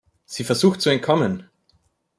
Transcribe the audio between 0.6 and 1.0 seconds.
zu